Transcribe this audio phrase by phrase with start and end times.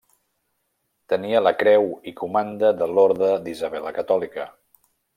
[1.13, 4.53] Tenia la Creu i Comanda de l'Orde d'Isabel la Catòlica.